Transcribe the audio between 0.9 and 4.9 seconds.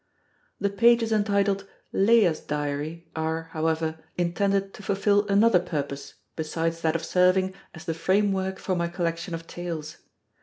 entitled "Leah's Diary" are, however, intended to